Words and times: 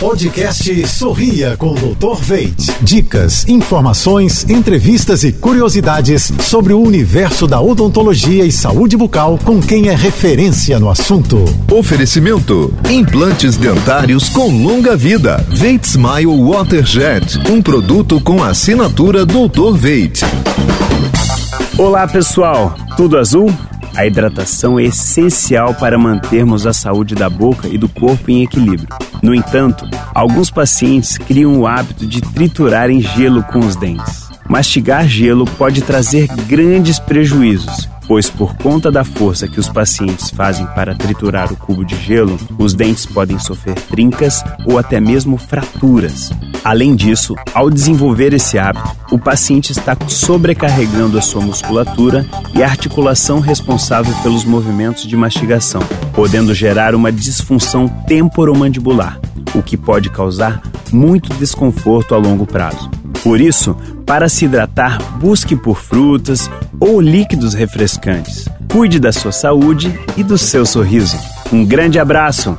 Podcast 0.00 0.86
Sorria 0.86 1.56
com 1.56 1.72
o 1.72 1.74
Dr. 1.74 2.22
Veit. 2.22 2.72
Dicas, 2.80 3.48
informações, 3.48 4.48
entrevistas 4.48 5.24
e 5.24 5.32
curiosidades 5.32 6.32
sobre 6.40 6.72
o 6.72 6.80
universo 6.80 7.48
da 7.48 7.60
odontologia 7.60 8.44
e 8.44 8.52
saúde 8.52 8.96
bucal 8.96 9.36
com 9.44 9.60
quem 9.60 9.88
é 9.88 9.96
referência 9.96 10.78
no 10.78 10.88
assunto. 10.88 11.44
Oferecimento: 11.72 12.72
implantes 12.88 13.56
dentários 13.56 14.28
com 14.28 14.62
longa 14.62 14.96
vida. 14.96 15.44
Veit 15.48 15.84
Smile 15.84 16.26
Waterjet, 16.26 17.36
um 17.50 17.60
produto 17.60 18.20
com 18.20 18.40
assinatura 18.40 19.26
Dr. 19.26 19.76
Veit. 19.76 20.20
Olá, 21.76 22.06
pessoal. 22.06 22.76
Tudo 22.96 23.18
azul? 23.18 23.52
A 23.96 24.06
hidratação 24.06 24.78
é 24.78 24.84
essencial 24.84 25.74
para 25.74 25.98
mantermos 25.98 26.68
a 26.68 26.72
saúde 26.72 27.16
da 27.16 27.28
boca 27.28 27.66
e 27.66 27.76
do 27.76 27.88
corpo 27.88 28.30
em 28.30 28.44
equilíbrio. 28.44 28.86
No 29.22 29.34
entanto, 29.34 29.84
alguns 30.14 30.50
pacientes 30.50 31.18
criam 31.18 31.58
o 31.58 31.66
hábito 31.66 32.06
de 32.06 32.20
triturar 32.20 32.90
em 32.90 33.00
gelo 33.00 33.42
com 33.42 33.58
os 33.58 33.76
dentes. 33.76 34.28
Mastigar 34.48 35.06
gelo 35.06 35.44
pode 35.44 35.82
trazer 35.82 36.26
grandes 36.46 36.98
prejuízos, 36.98 37.88
pois 38.06 38.30
por 38.30 38.56
conta 38.56 38.90
da 38.90 39.04
força 39.04 39.46
que 39.46 39.60
os 39.60 39.68
pacientes 39.68 40.30
fazem 40.30 40.66
para 40.68 40.94
triturar 40.94 41.52
o 41.52 41.56
cubo 41.56 41.84
de 41.84 41.96
gelo, 41.96 42.38
os 42.58 42.72
dentes 42.72 43.04
podem 43.04 43.38
sofrer 43.38 43.74
trincas 43.74 44.42
ou 44.64 44.78
até 44.78 44.98
mesmo 45.00 45.36
fraturas. 45.36 46.30
Além 46.68 46.94
disso, 46.94 47.34
ao 47.54 47.70
desenvolver 47.70 48.34
esse 48.34 48.58
hábito, 48.58 48.94
o 49.10 49.18
paciente 49.18 49.72
está 49.72 49.96
sobrecarregando 50.06 51.16
a 51.16 51.22
sua 51.22 51.40
musculatura 51.40 52.26
e 52.54 52.62
a 52.62 52.66
articulação 52.66 53.40
responsável 53.40 54.14
pelos 54.22 54.44
movimentos 54.44 55.06
de 55.06 55.16
mastigação, 55.16 55.80
podendo 56.12 56.52
gerar 56.52 56.94
uma 56.94 57.10
disfunção 57.10 57.88
temporomandibular, 58.06 59.18
o 59.54 59.62
que 59.62 59.78
pode 59.78 60.10
causar 60.10 60.60
muito 60.92 61.32
desconforto 61.36 62.14
a 62.14 62.18
longo 62.18 62.46
prazo. 62.46 62.90
Por 63.22 63.40
isso, 63.40 63.74
para 64.04 64.28
se 64.28 64.44
hidratar, 64.44 64.98
busque 65.18 65.56
por 65.56 65.80
frutas 65.80 66.50
ou 66.78 67.00
líquidos 67.00 67.54
refrescantes. 67.54 68.46
Cuide 68.70 69.00
da 69.00 69.10
sua 69.10 69.32
saúde 69.32 69.98
e 70.18 70.22
do 70.22 70.36
seu 70.36 70.66
sorriso. 70.66 71.16
Um 71.50 71.64
grande 71.64 71.98
abraço! 71.98 72.58